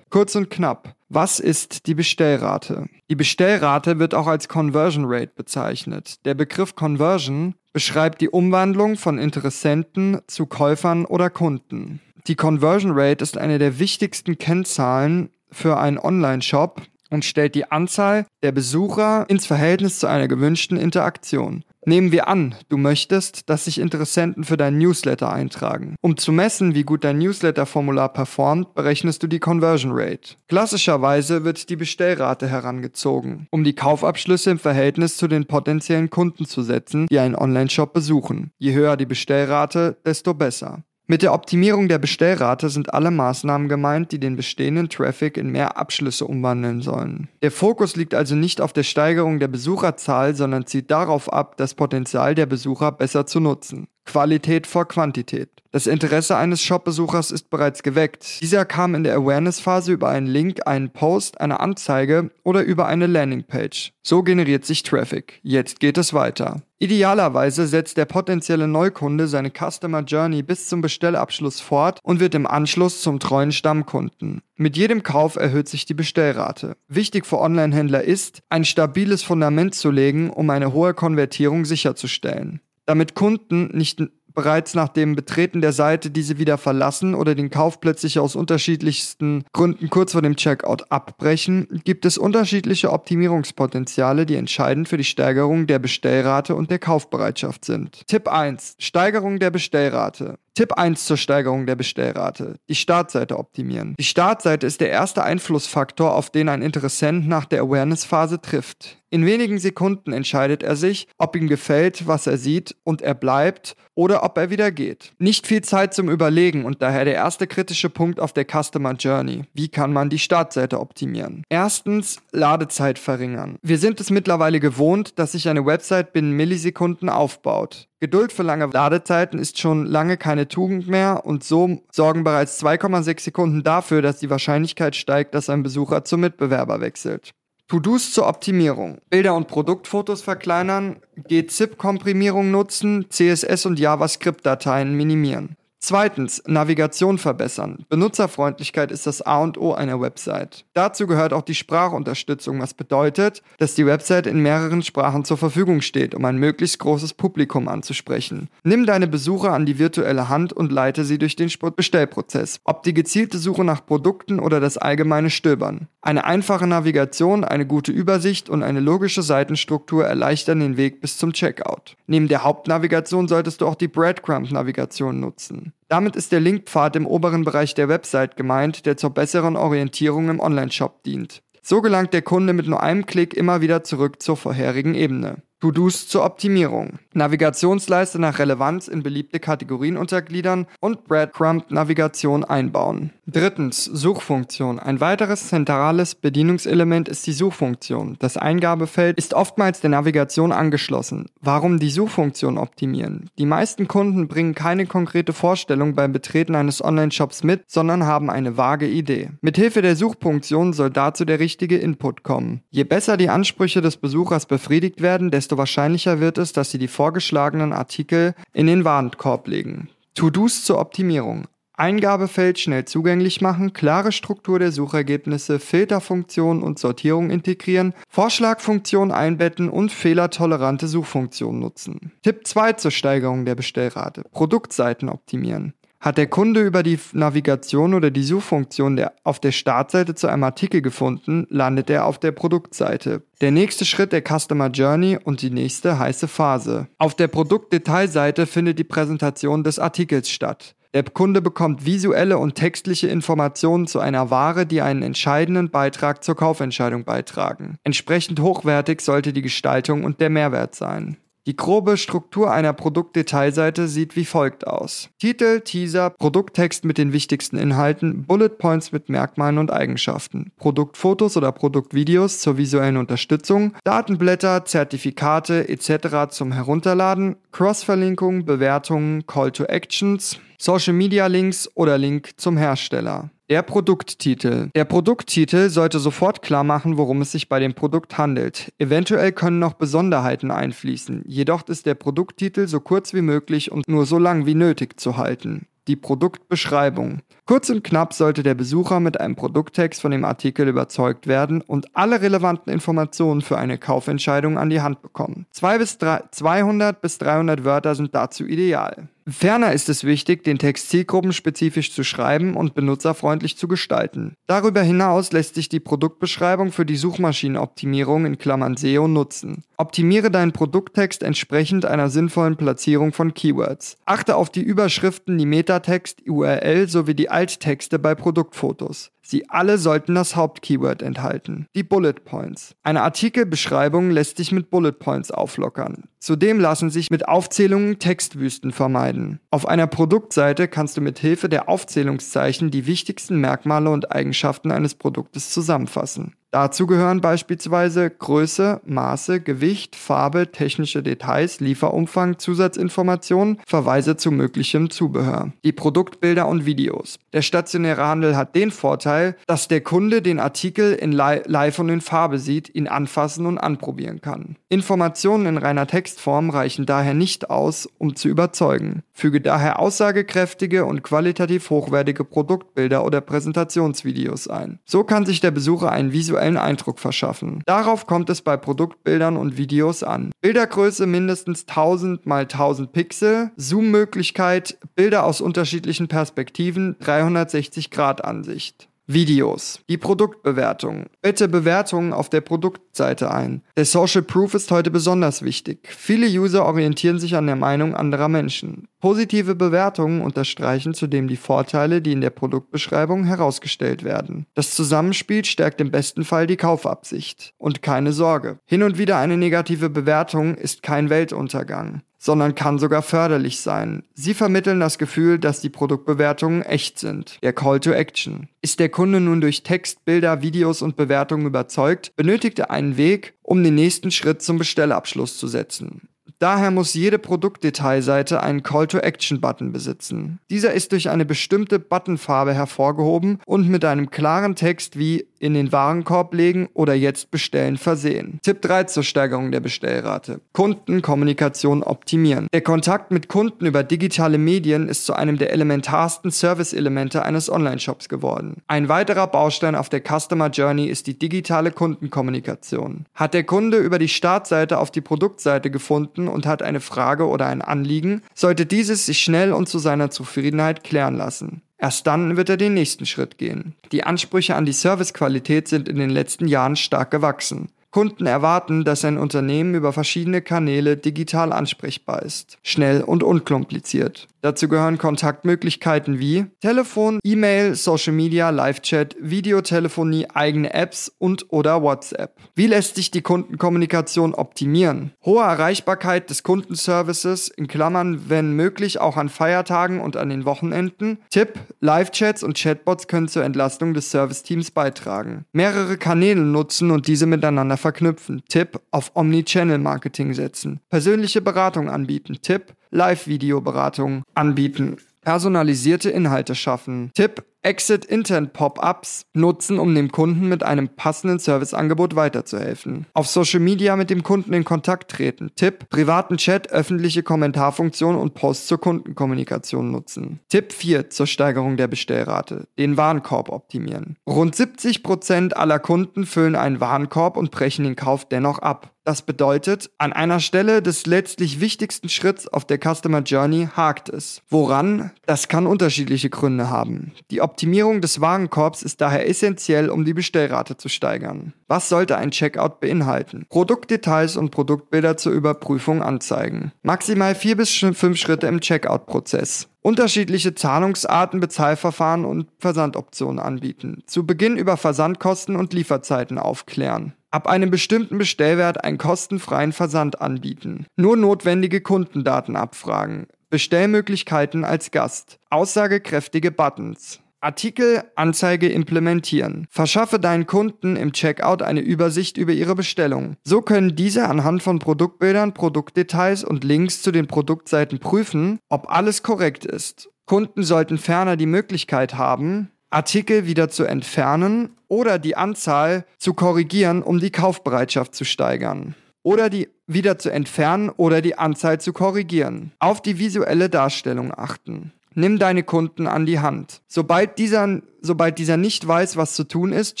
Kurz 0.08 0.34
und 0.34 0.50
knapp. 0.50 0.94
Was 1.10 1.38
ist 1.38 1.86
die 1.86 1.94
Bestellrate? 1.94 2.86
Die 3.10 3.14
Bestellrate 3.14 3.98
wird 3.98 4.14
auch 4.14 4.26
als 4.26 4.48
Conversion 4.48 5.04
Rate 5.06 5.32
bezeichnet. 5.36 6.24
Der 6.24 6.34
Begriff 6.34 6.74
Conversion 6.74 7.54
beschreibt 7.74 8.22
die 8.22 8.30
Umwandlung 8.30 8.96
von 8.96 9.18
Interessenten 9.18 10.18
zu 10.26 10.46
Käufern 10.46 11.04
oder 11.04 11.28
Kunden. 11.28 12.00
Die 12.28 12.36
Conversion 12.36 12.92
Rate 12.94 13.22
ist 13.22 13.36
eine 13.36 13.58
der 13.58 13.80
wichtigsten 13.80 14.38
Kennzahlen 14.38 15.30
für 15.50 15.78
einen 15.78 15.98
Online-Shop 15.98 16.80
und 17.10 17.24
stellt 17.24 17.56
die 17.56 17.70
Anzahl 17.70 18.26
der 18.42 18.52
Besucher 18.52 19.26
ins 19.28 19.44
Verhältnis 19.44 19.98
zu 19.98 20.06
einer 20.06 20.28
gewünschten 20.28 20.76
Interaktion. 20.78 21.64
Nehmen 21.84 22.12
wir 22.12 22.28
an, 22.28 22.54
du 22.68 22.76
möchtest, 22.76 23.50
dass 23.50 23.64
sich 23.64 23.80
Interessenten 23.80 24.44
für 24.44 24.56
dein 24.56 24.78
Newsletter 24.78 25.32
eintragen. 25.32 25.96
Um 26.00 26.16
zu 26.16 26.30
messen, 26.30 26.76
wie 26.76 26.84
gut 26.84 27.02
dein 27.02 27.18
Newsletter-Formular 27.18 28.12
performt, 28.12 28.74
berechnest 28.74 29.20
du 29.24 29.26
die 29.26 29.40
Conversion 29.40 29.90
Rate. 29.92 30.36
Klassischerweise 30.46 31.42
wird 31.42 31.68
die 31.70 31.76
Bestellrate 31.76 32.46
herangezogen, 32.46 33.48
um 33.50 33.64
die 33.64 33.74
Kaufabschlüsse 33.74 34.52
im 34.52 34.60
Verhältnis 34.60 35.16
zu 35.16 35.26
den 35.26 35.46
potenziellen 35.46 36.08
Kunden 36.08 36.46
zu 36.46 36.62
setzen, 36.62 37.08
die 37.08 37.18
einen 37.18 37.34
Online-Shop 37.34 37.92
besuchen. 37.92 38.52
Je 38.58 38.74
höher 38.74 38.96
die 38.96 39.06
Bestellrate, 39.06 39.96
desto 40.06 40.34
besser. 40.34 40.84
Mit 41.08 41.22
der 41.22 41.34
Optimierung 41.34 41.88
der 41.88 41.98
Bestellrate 41.98 42.68
sind 42.68 42.94
alle 42.94 43.10
Maßnahmen 43.10 43.68
gemeint, 43.68 44.12
die 44.12 44.20
den 44.20 44.36
bestehenden 44.36 44.88
Traffic 44.88 45.36
in 45.36 45.50
mehr 45.50 45.76
Abschlüsse 45.76 46.24
umwandeln 46.26 46.80
sollen. 46.80 47.28
Der 47.42 47.50
Fokus 47.50 47.96
liegt 47.96 48.14
also 48.14 48.36
nicht 48.36 48.60
auf 48.60 48.72
der 48.72 48.84
Steigerung 48.84 49.40
der 49.40 49.48
Besucherzahl, 49.48 50.36
sondern 50.36 50.66
zielt 50.66 50.90
darauf 50.92 51.32
ab, 51.32 51.56
das 51.56 51.74
Potenzial 51.74 52.36
der 52.36 52.46
Besucher 52.46 52.92
besser 52.92 53.26
zu 53.26 53.40
nutzen. 53.40 53.88
Qualität 54.04 54.66
vor 54.66 54.86
Quantität. 54.86 55.48
Das 55.70 55.86
Interesse 55.86 56.36
eines 56.36 56.62
Shop-Besuchers 56.62 57.30
ist 57.30 57.48
bereits 57.48 57.82
geweckt. 57.82 58.42
Dieser 58.42 58.66
kam 58.66 58.94
in 58.94 59.04
der 59.04 59.16
Awareness-Phase 59.16 59.90
über 59.90 60.10
einen 60.10 60.26
Link, 60.26 60.66
einen 60.66 60.90
Post, 60.90 61.40
eine 61.40 61.60
Anzeige 61.60 62.30
oder 62.44 62.62
über 62.62 62.86
eine 62.86 63.06
Landingpage. 63.06 63.94
So 64.02 64.22
generiert 64.22 64.66
sich 64.66 64.82
Traffic. 64.82 65.40
Jetzt 65.42 65.80
geht 65.80 65.96
es 65.96 66.12
weiter. 66.12 66.60
Idealerweise 66.78 67.66
setzt 67.66 67.96
der 67.96 68.04
potenzielle 68.04 68.68
Neukunde 68.68 69.28
seine 69.28 69.50
Customer 69.50 70.00
Journey 70.00 70.42
bis 70.42 70.68
zum 70.68 70.82
Bestellabschluss 70.82 71.60
fort 71.60 72.00
und 72.02 72.20
wird 72.20 72.34
im 72.34 72.46
Anschluss 72.46 73.00
zum 73.00 73.18
treuen 73.18 73.52
Stammkunden. 73.52 74.42
Mit 74.56 74.76
jedem 74.76 75.02
Kauf 75.02 75.36
erhöht 75.36 75.68
sich 75.68 75.86
die 75.86 75.94
Bestellrate. 75.94 76.76
Wichtig 76.88 77.24
für 77.24 77.38
Online-Händler 77.38 78.02
ist, 78.02 78.42
ein 78.50 78.66
stabiles 78.66 79.22
Fundament 79.22 79.74
zu 79.74 79.90
legen, 79.90 80.28
um 80.28 80.50
eine 80.50 80.74
hohe 80.74 80.92
Konvertierung 80.92 81.64
sicherzustellen 81.64 82.60
damit 82.86 83.14
Kunden 83.14 83.76
nicht 83.76 84.00
bereits 84.34 84.74
nach 84.74 84.88
dem 84.88 85.14
Betreten 85.14 85.60
der 85.60 85.72
Seite 85.72 86.10
diese 86.10 86.38
wieder 86.38 86.58
verlassen 86.58 87.14
oder 87.14 87.34
den 87.34 87.50
Kauf 87.50 87.80
plötzlich 87.80 88.18
aus 88.18 88.36
unterschiedlichsten 88.36 89.44
Gründen 89.52 89.90
kurz 89.90 90.12
vor 90.12 90.22
dem 90.22 90.36
Checkout 90.36 90.90
abbrechen, 90.90 91.82
gibt 91.84 92.04
es 92.04 92.18
unterschiedliche 92.18 92.92
Optimierungspotenziale, 92.92 94.26
die 94.26 94.36
entscheidend 94.36 94.88
für 94.88 94.96
die 94.96 95.04
Steigerung 95.04 95.66
der 95.66 95.78
Bestellrate 95.78 96.54
und 96.54 96.70
der 96.70 96.78
Kaufbereitschaft 96.78 97.64
sind. 97.64 98.06
Tipp 98.06 98.28
1. 98.28 98.76
Steigerung 98.78 99.38
der 99.38 99.50
Bestellrate. 99.50 100.38
Tipp 100.54 100.74
1 100.74 101.06
zur 101.06 101.16
Steigerung 101.16 101.64
der 101.64 101.76
Bestellrate. 101.76 102.56
Die 102.68 102.74
Startseite 102.74 103.38
optimieren. 103.38 103.94
Die 103.98 104.04
Startseite 104.04 104.66
ist 104.66 104.82
der 104.82 104.90
erste 104.90 105.24
Einflussfaktor, 105.24 106.14
auf 106.14 106.28
den 106.28 106.50
ein 106.50 106.60
Interessent 106.60 107.26
nach 107.26 107.46
der 107.46 107.62
Awareness-Phase 107.62 108.38
trifft. 108.42 108.98
In 109.08 109.24
wenigen 109.24 109.58
Sekunden 109.58 110.12
entscheidet 110.12 110.62
er 110.62 110.76
sich, 110.76 111.08
ob 111.16 111.36
ihm 111.36 111.48
gefällt, 111.48 112.06
was 112.06 112.26
er 112.26 112.36
sieht 112.36 112.76
und 112.84 113.00
er 113.00 113.14
bleibt 113.14 113.76
oder 113.94 114.24
ob 114.24 114.36
er 114.36 114.50
wieder 114.50 114.70
geht. 114.72 115.12
Nicht 115.18 115.46
viel 115.46 115.62
Zeit 115.62 115.94
zum 115.94 116.10
Überlegen 116.10 116.66
und 116.66 116.82
daher 116.82 117.06
der 117.06 117.14
erste 117.14 117.46
kritische 117.46 117.88
Punkt 117.88 118.20
auf 118.20 118.34
der 118.34 118.44
Customer 118.44 118.92
Journey. 118.92 119.44
Wie 119.54 119.68
kann 119.68 119.92
man 119.92 120.10
die 120.10 120.18
Startseite 120.18 120.80
optimieren? 120.80 121.44
Erstens, 121.48 122.20
Ladezeit 122.30 122.98
verringern. 122.98 123.56
Wir 123.62 123.78
sind 123.78 124.00
es 124.00 124.10
mittlerweile 124.10 124.60
gewohnt, 124.60 125.18
dass 125.18 125.32
sich 125.32 125.48
eine 125.48 125.64
Website 125.64 126.12
binnen 126.12 126.32
Millisekunden 126.32 127.08
aufbaut. 127.08 127.88
Geduld 128.02 128.32
für 128.32 128.42
lange 128.42 128.66
Ladezeiten 128.66 129.38
ist 129.38 129.60
schon 129.60 129.86
lange 129.86 130.16
keine 130.16 130.48
Tugend 130.48 130.88
mehr 130.88 131.24
und 131.24 131.44
so 131.44 131.78
sorgen 131.92 132.24
bereits 132.24 132.60
2,6 132.60 133.20
Sekunden 133.20 133.62
dafür, 133.62 134.02
dass 134.02 134.18
die 134.18 134.28
Wahrscheinlichkeit 134.28 134.96
steigt, 134.96 135.36
dass 135.36 135.48
ein 135.48 135.62
Besucher 135.62 136.02
zum 136.02 136.22
Mitbewerber 136.22 136.80
wechselt. 136.80 137.30
To-Dos 137.68 138.12
zur 138.12 138.26
Optimierung. 138.26 138.98
Bilder 139.08 139.36
und 139.36 139.46
Produktfotos 139.46 140.20
verkleinern, 140.20 140.96
GZIP-Komprimierung 141.28 142.50
nutzen, 142.50 143.06
CSS 143.08 143.66
und 143.66 143.78
JavaScript-Dateien 143.78 144.96
minimieren. 144.96 145.56
Zweitens, 145.84 146.40
Navigation 146.46 147.18
verbessern. 147.18 147.84
Benutzerfreundlichkeit 147.88 148.92
ist 148.92 149.04
das 149.04 149.20
A 149.20 149.40
und 149.40 149.58
O 149.58 149.72
einer 149.72 150.00
Website. 150.00 150.64
Dazu 150.74 151.08
gehört 151.08 151.32
auch 151.32 151.42
die 151.42 151.56
Sprachunterstützung, 151.56 152.60
was 152.60 152.72
bedeutet, 152.72 153.42
dass 153.58 153.74
die 153.74 153.84
Website 153.84 154.28
in 154.28 154.38
mehreren 154.38 154.82
Sprachen 154.82 155.24
zur 155.24 155.38
Verfügung 155.38 155.80
steht, 155.80 156.14
um 156.14 156.24
ein 156.24 156.36
möglichst 156.36 156.78
großes 156.78 157.14
Publikum 157.14 157.66
anzusprechen. 157.66 158.48
Nimm 158.62 158.86
deine 158.86 159.08
Besucher 159.08 159.54
an 159.54 159.66
die 159.66 159.80
virtuelle 159.80 160.28
Hand 160.28 160.52
und 160.52 160.70
leite 160.70 161.04
sie 161.04 161.18
durch 161.18 161.34
den 161.34 161.50
Bestellprozess. 161.74 162.60
Ob 162.62 162.84
die 162.84 162.94
gezielte 162.94 163.38
Suche 163.38 163.64
nach 163.64 163.84
Produkten 163.84 164.38
oder 164.38 164.60
das 164.60 164.78
allgemeine 164.78 165.30
Stöbern. 165.30 165.88
Eine 166.00 166.24
einfache 166.24 166.68
Navigation, 166.68 167.42
eine 167.42 167.66
gute 167.66 167.90
Übersicht 167.90 168.48
und 168.48 168.62
eine 168.62 168.78
logische 168.78 169.22
Seitenstruktur 169.22 170.04
erleichtern 170.04 170.60
den 170.60 170.76
Weg 170.76 171.00
bis 171.00 171.18
zum 171.18 171.32
Checkout. 171.32 171.96
Neben 172.06 172.28
der 172.28 172.44
Hauptnavigation 172.44 173.26
solltest 173.26 173.60
du 173.60 173.66
auch 173.66 173.74
die 173.74 173.88
Breadcrumb-Navigation 173.88 175.18
nutzen. 175.18 175.71
Damit 175.88 176.16
ist 176.16 176.32
der 176.32 176.40
Linkpfad 176.40 176.96
im 176.96 177.06
oberen 177.06 177.44
Bereich 177.44 177.74
der 177.74 177.88
Website 177.88 178.36
gemeint, 178.36 178.86
der 178.86 178.96
zur 178.96 179.10
besseren 179.10 179.56
Orientierung 179.56 180.30
im 180.30 180.40
Onlineshop 180.40 181.02
dient. 181.02 181.42
So 181.60 181.80
gelangt 181.80 182.12
der 182.12 182.22
Kunde 182.22 182.52
mit 182.52 182.66
nur 182.66 182.82
einem 182.82 183.06
Klick 183.06 183.34
immer 183.34 183.60
wieder 183.60 183.84
zurück 183.84 184.22
zur 184.22 184.36
vorherigen 184.36 184.94
Ebene. 184.94 185.42
To-Dos 185.62 186.08
zur 186.08 186.24
Optimierung, 186.24 186.98
Navigationsleiste 187.14 188.18
nach 188.18 188.40
Relevanz 188.40 188.88
in 188.88 189.04
beliebte 189.04 189.38
Kategorien 189.38 189.96
untergliedern 189.96 190.66
und 190.80 191.04
Breadcrumb-Navigation 191.04 192.42
einbauen. 192.42 193.12
Drittens, 193.28 193.84
Suchfunktion. 193.84 194.80
Ein 194.80 195.00
weiteres 195.00 195.46
zentrales 195.46 196.16
Bedienungselement 196.16 197.08
ist 197.08 197.24
die 197.28 197.32
Suchfunktion. 197.32 198.16
Das 198.18 198.36
Eingabefeld 198.36 199.16
ist 199.16 199.34
oftmals 199.34 199.80
der 199.80 199.90
Navigation 199.90 200.50
angeschlossen. 200.50 201.26
Warum 201.40 201.78
die 201.78 201.90
Suchfunktion 201.90 202.58
optimieren? 202.58 203.30
Die 203.38 203.46
meisten 203.46 203.86
Kunden 203.86 204.26
bringen 204.26 204.56
keine 204.56 204.86
konkrete 204.86 205.32
Vorstellung 205.32 205.94
beim 205.94 206.12
Betreten 206.12 206.56
eines 206.56 206.82
Online-Shops 206.82 207.44
mit, 207.44 207.70
sondern 207.70 208.04
haben 208.04 208.30
eine 208.30 208.56
vage 208.56 208.88
Idee. 208.88 209.30
Mithilfe 209.40 209.80
der 209.80 209.94
Suchfunktion 209.94 210.72
soll 210.72 210.90
dazu 210.90 211.24
der 211.24 211.38
richtige 211.38 211.78
Input 211.78 212.24
kommen. 212.24 212.62
Je 212.70 212.82
besser 212.82 213.16
die 213.16 213.28
Ansprüche 213.28 213.80
des 213.80 213.96
Besuchers 213.96 214.46
befriedigt 214.46 215.00
werden, 215.00 215.30
desto 215.30 215.51
desto 215.52 215.58
wahrscheinlicher 215.58 216.18
wird 216.18 216.38
es, 216.38 216.54
dass 216.54 216.70
Sie 216.70 216.78
die 216.78 216.88
vorgeschlagenen 216.88 217.74
Artikel 217.74 218.34
in 218.54 218.66
den 218.66 218.86
Warenkorb 218.86 219.46
legen. 219.48 219.90
To-Dos 220.14 220.64
zur 220.64 220.78
Optimierung. 220.78 221.46
Eingabefeld 221.76 222.58
schnell 222.58 222.86
zugänglich 222.86 223.42
machen, 223.42 223.74
klare 223.74 224.12
Struktur 224.12 224.58
der 224.58 224.72
Suchergebnisse, 224.72 225.58
Filterfunktionen 225.58 226.62
und 226.62 226.78
Sortierung 226.78 227.28
integrieren, 227.28 227.92
Vorschlagfunktion 228.08 229.12
einbetten 229.12 229.68
und 229.68 229.92
fehlertolerante 229.92 230.88
Suchfunktionen 230.88 231.60
nutzen. 231.60 232.12
Tipp 232.22 232.46
2 232.46 232.74
zur 232.74 232.90
Steigerung 232.90 233.44
der 233.44 233.54
Bestellrate. 233.54 234.22
Produktseiten 234.32 235.10
optimieren. 235.10 235.74
Hat 236.02 236.18
der 236.18 236.26
Kunde 236.26 236.62
über 236.62 236.82
die 236.82 236.98
Navigation 237.12 237.94
oder 237.94 238.10
die 238.10 238.24
Suchfunktion 238.24 238.96
der, 238.96 239.12
auf 239.22 239.38
der 239.38 239.52
Startseite 239.52 240.16
zu 240.16 240.26
einem 240.26 240.42
Artikel 240.42 240.82
gefunden, 240.82 241.46
landet 241.48 241.88
er 241.90 242.06
auf 242.06 242.18
der 242.18 242.32
Produktseite. 242.32 243.22
Der 243.40 243.52
nächste 243.52 243.84
Schritt 243.84 244.12
der 244.12 244.20
Customer 244.20 244.66
Journey 244.66 245.16
und 245.22 245.42
die 245.42 245.50
nächste 245.50 246.00
heiße 246.00 246.26
Phase. 246.26 246.88
Auf 246.98 247.14
der 247.14 247.28
Produktdetailseite 247.28 248.46
findet 248.46 248.80
die 248.80 248.84
Präsentation 248.84 249.62
des 249.62 249.78
Artikels 249.78 250.28
statt. 250.28 250.74
Der 250.92 251.04
Kunde 251.04 251.40
bekommt 251.40 251.86
visuelle 251.86 252.36
und 252.36 252.56
textliche 252.56 253.06
Informationen 253.06 253.86
zu 253.86 254.00
einer 254.00 254.28
Ware, 254.28 254.66
die 254.66 254.82
einen 254.82 255.02
entscheidenden 255.02 255.70
Beitrag 255.70 256.24
zur 256.24 256.34
Kaufentscheidung 256.34 257.04
beitragen. 257.04 257.76
Entsprechend 257.84 258.40
hochwertig 258.40 259.02
sollte 259.02 259.32
die 259.32 259.40
Gestaltung 259.40 260.02
und 260.02 260.20
der 260.20 260.30
Mehrwert 260.30 260.74
sein. 260.74 261.16
Die 261.44 261.56
grobe 261.56 261.96
Struktur 261.96 262.52
einer 262.52 262.72
Produktdetailseite 262.72 263.88
sieht 263.88 264.14
wie 264.14 264.24
folgt 264.24 264.64
aus. 264.64 265.08
Titel, 265.18 265.60
Teaser, 265.60 266.10
Produkttext 266.10 266.84
mit 266.84 266.98
den 266.98 267.12
wichtigsten 267.12 267.56
Inhalten, 267.56 268.24
Bullet 268.26 268.50
Points 268.50 268.92
mit 268.92 269.08
Merkmalen 269.08 269.58
und 269.58 269.72
Eigenschaften, 269.72 270.52
Produktfotos 270.56 271.36
oder 271.36 271.50
Produktvideos 271.50 272.38
zur 272.38 272.58
visuellen 272.58 272.96
Unterstützung, 272.96 273.74
Datenblätter, 273.82 274.64
Zertifikate 274.64 275.68
etc. 275.68 276.30
zum 276.30 276.52
Herunterladen, 276.52 277.34
Cross-Verlinkung, 277.50 278.44
Bewertungen, 278.44 279.26
Call 279.26 279.50
to 279.50 279.64
Actions, 279.64 280.38
Social 280.58 280.94
Media 280.94 281.26
Links 281.26 281.68
oder 281.74 281.98
Link 281.98 282.34
zum 282.36 282.56
Hersteller. 282.56 283.30
Der 283.52 283.60
Produkttitel. 283.60 284.70
Der 284.74 284.86
Produkttitel 284.86 285.68
sollte 285.68 285.98
sofort 285.98 286.40
klar 286.40 286.64
machen, 286.64 286.96
worum 286.96 287.20
es 287.20 287.32
sich 287.32 287.50
bei 287.50 287.60
dem 287.60 287.74
Produkt 287.74 288.16
handelt. 288.16 288.72
Eventuell 288.78 289.30
können 289.30 289.58
noch 289.58 289.74
Besonderheiten 289.74 290.50
einfließen, 290.50 291.22
jedoch 291.26 291.68
ist 291.68 291.84
der 291.84 291.94
Produkttitel 291.94 292.66
so 292.66 292.80
kurz 292.80 293.12
wie 293.12 293.20
möglich 293.20 293.70
und 293.70 293.86
nur 293.88 294.06
so 294.06 294.16
lang 294.16 294.46
wie 294.46 294.54
nötig 294.54 294.98
zu 294.98 295.18
halten. 295.18 295.66
Die 295.86 295.96
Produktbeschreibung. 295.96 297.20
Kurz 297.44 297.68
und 297.70 297.82
knapp 297.82 298.12
sollte 298.14 298.44
der 298.44 298.54
Besucher 298.54 299.00
mit 299.00 299.20
einem 299.20 299.34
Produkttext 299.34 300.00
von 300.00 300.12
dem 300.12 300.24
Artikel 300.24 300.68
überzeugt 300.68 301.26
werden 301.26 301.60
und 301.60 301.88
alle 301.96 302.22
relevanten 302.22 302.72
Informationen 302.72 303.42
für 303.42 303.58
eine 303.58 303.78
Kaufentscheidung 303.78 304.58
an 304.58 304.70
die 304.70 304.80
Hand 304.80 305.02
bekommen. 305.02 305.46
2 305.50 305.78
bis 305.78 305.98
3, 305.98 306.22
200 306.30 307.00
bis 307.00 307.18
300 307.18 307.64
Wörter 307.64 307.96
sind 307.96 308.14
dazu 308.14 308.44
ideal. 308.46 309.08
Ferner 309.28 309.72
ist 309.72 309.88
es 309.88 310.02
wichtig, 310.02 310.42
den 310.42 310.58
Text 310.58 310.88
zielgruppenspezifisch 310.90 311.92
zu 311.92 312.02
schreiben 312.02 312.54
und 312.54 312.74
benutzerfreundlich 312.74 313.56
zu 313.56 313.68
gestalten. 313.68 314.34
Darüber 314.46 314.82
hinaus 314.82 315.32
lässt 315.32 315.54
sich 315.54 315.68
die 315.68 315.80
Produktbeschreibung 315.80 316.72
für 316.72 316.84
die 316.84 316.96
Suchmaschinenoptimierung 316.96 318.26
in 318.26 318.38
Klammern 318.38 318.76
SEO 318.76 319.06
nutzen. 319.06 319.62
Optimiere 319.76 320.30
deinen 320.30 320.52
Produkttext 320.52 321.22
entsprechend 321.22 321.84
einer 321.84 322.08
sinnvollen 322.10 322.56
Platzierung 322.56 323.12
von 323.12 323.32
Keywords. 323.34 323.96
Achte 324.06 324.36
auf 324.36 324.50
die 324.50 324.62
Überschriften, 324.62 325.38
die 325.38 325.46
Metatext, 325.46 326.22
URL 326.28 326.88
sowie 326.88 327.14
die 327.14 327.30
Alttexte 327.42 327.98
bei 327.98 328.14
Produktfotos. 328.14 329.10
Sie 329.20 329.50
alle 329.50 329.76
sollten 329.76 330.14
das 330.14 330.36
Hauptkeyword 330.36 331.02
enthalten, 331.02 331.66
die 331.74 331.82
Bullet 331.82 332.12
Points. 332.24 332.76
Eine 332.84 333.02
Artikelbeschreibung 333.02 334.10
lässt 334.10 334.36
sich 334.36 334.52
mit 334.52 334.70
Bullet 334.70 334.92
Points 334.92 335.32
auflockern. 335.32 336.04
Zudem 336.20 336.60
lassen 336.60 336.88
sich 336.88 337.10
mit 337.10 337.26
Aufzählungen 337.26 337.98
Textwüsten 337.98 338.70
vermeiden. 338.70 339.40
Auf 339.50 339.66
einer 339.66 339.88
Produktseite 339.88 340.68
kannst 340.68 340.96
du 340.96 341.00
mit 341.00 341.18
Hilfe 341.18 341.48
der 341.48 341.68
Aufzählungszeichen 341.68 342.70
die 342.70 342.86
wichtigsten 342.86 343.40
Merkmale 343.40 343.90
und 343.90 344.12
Eigenschaften 344.12 344.70
eines 344.70 344.94
Produktes 344.94 345.50
zusammenfassen. 345.50 346.36
Dazu 346.52 346.86
gehören 346.86 347.22
beispielsweise 347.22 348.10
Größe, 348.10 348.82
Maße, 348.84 349.40
Gewicht, 349.40 349.96
Farbe, 349.96 350.52
technische 350.52 351.02
Details, 351.02 351.60
Lieferumfang, 351.60 352.38
Zusatzinformationen, 352.38 353.58
Verweise 353.66 354.18
zu 354.18 354.30
möglichem 354.30 354.90
Zubehör. 354.90 355.54
Die 355.64 355.72
Produktbilder 355.72 356.46
und 356.46 356.66
Videos. 356.66 357.18
Der 357.32 357.40
stationäre 357.40 358.06
Handel 358.06 358.36
hat 358.36 358.54
den 358.54 358.70
Vorteil, 358.70 359.34
dass 359.46 359.66
der 359.66 359.80
Kunde 359.80 360.20
den 360.20 360.38
Artikel 360.38 360.92
in 360.92 361.12
Live 361.12 361.78
und 361.78 361.88
in 361.88 362.02
Farbe 362.02 362.38
sieht, 362.38 362.74
ihn 362.74 362.86
anfassen 362.86 363.46
und 363.46 363.56
anprobieren 363.56 364.20
kann. 364.20 364.56
Informationen 364.68 365.46
in 365.46 365.56
reiner 365.56 365.86
Textform 365.86 366.50
reichen 366.50 366.84
daher 366.84 367.14
nicht 367.14 367.48
aus, 367.48 367.88
um 367.96 368.14
zu 368.14 368.28
überzeugen. 368.28 369.04
Füge 369.14 369.40
daher 369.40 369.78
aussagekräftige 369.78 370.84
und 370.84 371.02
qualitativ 371.02 371.70
hochwertige 371.70 372.24
Produktbilder 372.24 373.06
oder 373.06 373.22
Präsentationsvideos 373.22 374.48
ein. 374.48 374.80
So 374.84 375.02
kann 375.02 375.24
sich 375.24 375.40
der 375.40 375.50
Besucher 375.50 375.90
einen 375.90 376.12
visuellen 376.12 376.41
visuellen 376.42 376.56
Eindruck 376.56 376.98
verschaffen. 376.98 377.62
Darauf 377.66 378.06
kommt 378.06 378.28
es 378.28 378.42
bei 378.42 378.56
Produktbildern 378.56 379.36
und 379.36 379.56
Videos 379.56 380.02
an. 380.02 380.32
Bildergröße 380.40 381.06
mindestens 381.06 381.66
1000 381.68 382.26
x 382.26 382.32
1000 382.32 382.92
Pixel, 382.92 383.50
Zoommöglichkeit, 383.56 384.78
Bilder 384.96 385.24
aus 385.24 385.40
unterschiedlichen 385.40 386.08
Perspektiven, 386.08 386.96
360 387.00 387.90
Grad 387.90 388.24
Ansicht. 388.24 388.88
Videos. 389.06 389.80
Die 389.88 389.98
Produktbewertung. 389.98 391.06
Bitte 391.22 391.48
Bewertungen 391.48 392.12
auf 392.12 392.28
der 392.28 392.40
Produktseite 392.40 393.32
ein. 393.32 393.62
Der 393.76 393.84
Social 393.84 394.22
Proof 394.22 394.54
ist 394.54 394.70
heute 394.70 394.92
besonders 394.92 395.42
wichtig. 395.42 395.88
Viele 395.88 396.26
User 396.28 396.64
orientieren 396.64 397.18
sich 397.18 397.34
an 397.34 397.46
der 397.46 397.56
Meinung 397.56 397.96
anderer 397.96 398.28
Menschen. 398.28 398.86
Positive 399.00 399.56
Bewertungen 399.56 400.20
unterstreichen 400.20 400.94
zudem 400.94 401.26
die 401.26 401.36
Vorteile, 401.36 402.00
die 402.00 402.12
in 402.12 402.20
der 402.20 402.30
Produktbeschreibung 402.30 403.24
herausgestellt 403.24 404.04
werden. 404.04 404.46
Das 404.54 404.70
Zusammenspiel 404.70 405.44
stärkt 405.44 405.80
im 405.80 405.90
besten 405.90 406.24
Fall 406.24 406.46
die 406.46 406.56
Kaufabsicht. 406.56 407.54
Und 407.58 407.82
keine 407.82 408.12
Sorge. 408.12 408.58
Hin 408.66 408.84
und 408.84 408.98
wieder 408.98 409.18
eine 409.18 409.36
negative 409.36 409.90
Bewertung 409.90 410.54
ist 410.54 410.82
kein 410.84 411.10
Weltuntergang 411.10 412.02
sondern 412.22 412.54
kann 412.54 412.78
sogar 412.78 413.02
förderlich 413.02 413.60
sein. 413.60 414.04
Sie 414.14 414.32
vermitteln 414.32 414.78
das 414.78 414.96
Gefühl, 414.96 415.40
dass 415.40 415.60
die 415.60 415.70
Produktbewertungen 415.70 416.62
echt 416.62 417.00
sind. 417.00 417.38
Der 417.42 417.52
Call 417.52 417.80
to 417.80 417.90
Action. 417.90 418.48
Ist 418.60 418.78
der 418.78 418.90
Kunde 418.90 419.18
nun 419.18 419.40
durch 419.40 419.64
Text, 419.64 420.04
Bilder, 420.04 420.40
Videos 420.40 420.82
und 420.82 420.94
Bewertungen 420.94 421.46
überzeugt, 421.46 422.12
benötigt 422.14 422.60
er 422.60 422.70
einen 422.70 422.96
Weg, 422.96 423.34
um 423.42 423.64
den 423.64 423.74
nächsten 423.74 424.12
Schritt 424.12 424.40
zum 424.40 424.56
Bestellabschluss 424.56 425.36
zu 425.36 425.48
setzen. 425.48 426.08
Daher 426.42 426.72
muss 426.72 426.94
jede 426.94 427.20
Produktdetailseite 427.20 428.42
einen 428.42 428.64
Call-to-Action-Button 428.64 429.70
besitzen. 429.70 430.40
Dieser 430.50 430.72
ist 430.72 430.90
durch 430.90 431.08
eine 431.08 431.24
bestimmte 431.24 431.78
Buttonfarbe 431.78 432.52
hervorgehoben 432.52 433.38
und 433.46 433.68
mit 433.68 433.84
einem 433.84 434.10
klaren 434.10 434.56
Text 434.56 434.98
wie 434.98 435.28
in 435.38 435.54
den 435.54 435.72
Warenkorb 435.72 436.34
legen 436.34 436.68
oder 436.72 436.94
jetzt 436.94 437.30
bestellen 437.30 437.76
versehen. 437.76 438.38
Tipp 438.42 438.62
3 438.62 438.84
zur 438.84 439.02
Steigerung 439.02 439.50
der 439.50 439.60
Bestellrate. 439.60 440.40
Kundenkommunikation 440.52 441.82
optimieren. 441.82 442.46
Der 442.52 442.60
Kontakt 442.60 443.10
mit 443.10 443.28
Kunden 443.28 443.66
über 443.66 443.82
digitale 443.82 444.38
Medien 444.38 444.88
ist 444.88 445.04
zu 445.04 445.14
einem 445.14 445.38
der 445.38 445.52
elementarsten 445.52 446.30
Service-Elemente 446.30 447.24
eines 447.24 447.50
Online-Shops 447.50 448.08
geworden. 448.08 448.62
Ein 448.68 448.88
weiterer 448.88 449.26
Baustein 449.26 449.74
auf 449.74 449.88
der 449.88 450.00
Customer 450.00 450.48
Journey 450.48 450.86
ist 450.86 451.08
die 451.08 451.18
digitale 451.18 451.72
Kundenkommunikation. 451.72 453.06
Hat 453.14 453.34
der 453.34 453.44
Kunde 453.44 453.78
über 453.78 453.98
die 453.98 454.08
Startseite 454.08 454.78
auf 454.78 454.92
die 454.92 455.00
Produktseite 455.00 455.70
gefunden 455.70 456.28
und 456.32 456.46
hat 456.46 456.62
eine 456.62 456.80
Frage 456.80 457.28
oder 457.28 457.46
ein 457.46 457.62
Anliegen, 457.62 458.22
sollte 458.34 458.66
dieses 458.66 459.06
sich 459.06 459.20
schnell 459.20 459.52
und 459.52 459.68
zu 459.68 459.78
seiner 459.78 460.10
Zufriedenheit 460.10 460.84
klären 460.84 461.16
lassen. 461.16 461.62
Erst 461.78 462.06
dann 462.06 462.36
wird 462.36 462.48
er 462.48 462.56
den 462.56 462.74
nächsten 462.74 463.06
Schritt 463.06 463.38
gehen. 463.38 463.74
Die 463.90 464.04
Ansprüche 464.04 464.54
an 464.54 464.64
die 464.64 464.72
Servicequalität 464.72 465.66
sind 465.66 465.88
in 465.88 465.96
den 465.96 466.10
letzten 466.10 466.46
Jahren 466.46 466.76
stark 466.76 467.10
gewachsen. 467.10 467.70
Kunden 467.92 468.26
erwarten, 468.26 468.84
dass 468.84 469.04
ein 469.04 469.18
Unternehmen 469.18 469.74
über 469.74 469.92
verschiedene 469.92 470.40
Kanäle 470.40 470.96
digital 470.96 471.52
ansprechbar 471.52 472.22
ist, 472.22 472.58
schnell 472.62 473.02
und 473.02 473.22
unkompliziert. 473.22 474.28
Dazu 474.40 474.66
gehören 474.66 474.98
Kontaktmöglichkeiten 474.98 476.18
wie 476.18 476.46
Telefon, 476.60 477.20
E-Mail, 477.22 477.76
Social 477.76 478.12
Media, 478.12 478.50
Live-Chat, 478.50 479.14
Videotelefonie, 479.20 480.26
eigene 480.34 480.74
Apps 480.74 481.12
und 481.18 481.52
oder 481.52 481.80
WhatsApp. 481.80 482.34
Wie 482.56 482.66
lässt 482.66 482.96
sich 482.96 483.12
die 483.12 483.22
Kundenkommunikation 483.22 484.34
optimieren? 484.34 485.12
Hohe 485.24 485.44
Erreichbarkeit 485.44 486.28
des 486.28 486.42
Kundenservices, 486.42 487.48
in 487.50 487.68
Klammern, 487.68 488.28
wenn 488.28 488.56
möglich 488.56 489.00
auch 489.00 489.16
an 489.16 489.28
Feiertagen 489.28 490.00
und 490.00 490.16
an 490.16 490.30
den 490.30 490.44
Wochenenden. 490.44 491.18
Tipp, 491.30 491.60
Live-Chats 491.78 492.42
und 492.42 492.56
Chatbots 492.56 493.06
können 493.06 493.28
zur 493.28 493.44
Entlastung 493.44 493.94
des 493.94 494.10
Serviceteams 494.10 494.72
beitragen. 494.72 495.44
Mehrere 495.52 495.98
Kanäle 495.98 496.40
nutzen 496.40 496.90
und 496.90 497.06
diese 497.06 497.26
miteinander 497.26 497.76
verknüpfen. 497.82 498.42
Tipp, 498.48 498.80
auf 498.90 499.12
Omnichannel-Marketing 499.14 500.32
setzen. 500.32 500.80
Persönliche 500.88 501.42
Beratung 501.42 501.90
anbieten. 501.90 502.38
Tipp, 502.40 502.72
Live-Videoberatung 502.90 504.22
anbieten. 504.34 504.96
Personalisierte 505.20 506.10
Inhalte 506.10 506.54
schaffen. 506.54 507.10
Tipp, 507.14 507.44
Exit 507.64 508.04
Intent 508.04 508.52
Pop-ups 508.52 509.26
nutzen, 509.34 509.78
um 509.78 509.94
dem 509.94 510.10
Kunden 510.10 510.48
mit 510.48 510.64
einem 510.64 510.88
passenden 510.88 511.38
Serviceangebot 511.38 512.16
weiterzuhelfen. 512.16 513.06
Auf 513.14 513.28
Social 513.28 513.60
Media 513.60 513.94
mit 513.94 514.10
dem 514.10 514.24
Kunden 514.24 514.52
in 514.52 514.64
Kontakt 514.64 515.12
treten. 515.12 515.52
Tipp: 515.54 515.88
privaten 515.88 516.38
Chat, 516.38 516.72
öffentliche 516.72 517.22
Kommentarfunktion 517.22 518.16
und 518.16 518.34
Posts 518.34 518.66
zur 518.66 518.80
Kundenkommunikation 518.80 519.92
nutzen. 519.92 520.40
Tipp 520.48 520.72
4 520.72 521.10
zur 521.10 521.28
Steigerung 521.28 521.76
der 521.76 521.86
Bestellrate: 521.86 522.66
den 522.78 522.96
Warenkorb 522.96 523.48
optimieren. 523.48 524.16
Rund 524.28 524.56
70% 524.56 525.52
aller 525.52 525.78
Kunden 525.78 526.26
füllen 526.26 526.56
einen 526.56 526.80
Warenkorb 526.80 527.36
und 527.36 527.52
brechen 527.52 527.84
den 527.84 527.94
Kauf 527.94 528.24
dennoch 528.28 528.58
ab. 528.58 528.92
Das 529.04 529.22
bedeutet, 529.22 529.90
an 529.98 530.12
einer 530.12 530.38
Stelle 530.38 530.80
des 530.80 531.06
letztlich 531.06 531.60
wichtigsten 531.60 532.08
Schritts 532.08 532.46
auf 532.46 532.64
der 532.64 532.78
Customer 532.78 533.18
Journey 533.18 533.68
hakt 533.74 534.08
es. 534.08 534.42
Woran? 534.48 535.10
Das 535.26 535.48
kann 535.48 535.66
unterschiedliche 535.66 536.30
Gründe 536.30 536.70
haben. 536.70 537.10
Die 537.32 537.40
Optimierung 537.52 538.00
des 538.00 538.22
Warenkorbs 538.22 538.82
ist 538.82 539.02
daher 539.02 539.28
essentiell, 539.28 539.90
um 539.90 540.06
die 540.06 540.14
Bestellrate 540.14 540.78
zu 540.78 540.88
steigern. 540.88 541.52
Was 541.68 541.90
sollte 541.90 542.16
ein 542.16 542.30
Checkout 542.30 542.80
beinhalten? 542.80 543.44
Produktdetails 543.50 544.38
und 544.38 544.50
Produktbilder 544.50 545.18
zur 545.18 545.32
Überprüfung 545.32 546.02
anzeigen. 546.02 546.72
Maximal 546.80 547.34
vier 547.34 547.58
bis 547.58 547.70
fünf 547.70 548.16
Schritte 548.16 548.46
im 548.46 548.62
Checkout-Prozess. 548.62 549.68
Unterschiedliche 549.82 550.54
Zahlungsarten, 550.54 551.40
Bezahlverfahren 551.40 552.24
und 552.24 552.48
Versandoptionen 552.58 553.38
anbieten. 553.38 554.02
Zu 554.06 554.24
Beginn 554.24 554.56
über 554.56 554.78
Versandkosten 554.78 555.54
und 555.54 555.74
Lieferzeiten 555.74 556.38
aufklären. 556.38 557.12
Ab 557.30 557.48
einem 557.48 557.70
bestimmten 557.70 558.16
Bestellwert 558.16 558.82
einen 558.82 558.96
kostenfreien 558.96 559.72
Versand 559.72 560.22
anbieten. 560.22 560.86
Nur 560.96 561.18
notwendige 561.18 561.82
Kundendaten 561.82 562.56
abfragen. 562.56 563.26
Bestellmöglichkeiten 563.50 564.64
als 564.64 564.90
Gast. 564.90 565.38
Aussagekräftige 565.50 566.50
Buttons. 566.50 567.21
Artikel 567.42 568.04
Anzeige 568.14 568.68
implementieren. 568.68 569.66
Verschaffe 569.68 570.20
deinen 570.20 570.46
Kunden 570.46 570.94
im 570.94 571.12
Checkout 571.12 571.60
eine 571.60 571.80
Übersicht 571.80 572.36
über 572.36 572.52
ihre 572.52 572.76
Bestellung. 572.76 573.36
So 573.42 573.62
können 573.62 573.96
diese 573.96 574.28
anhand 574.28 574.62
von 574.62 574.78
Produktbildern, 574.78 575.52
Produktdetails 575.52 576.44
und 576.44 576.62
Links 576.62 577.02
zu 577.02 577.10
den 577.10 577.26
Produktseiten 577.26 577.98
prüfen, 577.98 578.60
ob 578.68 578.88
alles 578.90 579.24
korrekt 579.24 579.64
ist. 579.64 580.08
Kunden 580.24 580.62
sollten 580.62 580.98
ferner 580.98 581.36
die 581.36 581.46
Möglichkeit 581.46 582.14
haben, 582.14 582.70
Artikel 582.90 583.46
wieder 583.46 583.68
zu 583.68 583.84
entfernen 583.84 584.76
oder 584.86 585.18
die 585.18 585.36
Anzahl 585.36 586.04
zu 586.18 586.34
korrigieren, 586.34 587.02
um 587.02 587.18
die 587.18 587.32
Kaufbereitschaft 587.32 588.14
zu 588.14 588.24
steigern. 588.24 588.94
Oder 589.24 589.50
die 589.50 589.68
wieder 589.86 590.18
zu 590.18 590.30
entfernen 590.30 590.90
oder 590.90 591.20
die 591.20 591.38
Anzahl 591.38 591.80
zu 591.80 591.92
korrigieren. 591.92 592.72
Auf 592.78 593.02
die 593.02 593.18
visuelle 593.18 593.68
Darstellung 593.68 594.32
achten. 594.32 594.92
Nimm 595.14 595.38
deine 595.38 595.62
Kunden 595.62 596.06
an 596.06 596.26
die 596.26 596.40
Hand. 596.40 596.82
Sobald 596.88 597.38
dieser, 597.38 597.80
sobald 598.00 598.38
dieser 598.38 598.56
nicht 598.56 598.86
weiß, 598.86 599.16
was 599.16 599.34
zu 599.34 599.44
tun 599.44 599.72
ist, 599.72 600.00